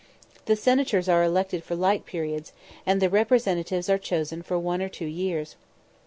The 0.47 0.55
Senators 0.55 1.07
are 1.07 1.23
elected 1.23 1.63
for 1.63 1.75
like 1.75 2.07
periods, 2.07 2.53
and 2.87 2.99
the 3.03 3.07
Representatives 3.07 3.87
are 3.87 3.99
chosen 3.99 4.41
for 4.41 4.57
one 4.57 4.81
or 4.81 4.89
two 4.89 5.05
years. 5.05 5.55